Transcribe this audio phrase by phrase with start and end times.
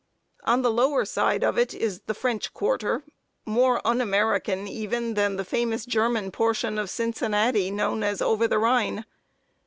[0.45, 3.03] On the lower side of it is the "French Quarter,"
[3.45, 8.57] more un American even than the famous German portion of Cincinnati known as "Over the
[8.57, 9.05] Rhine."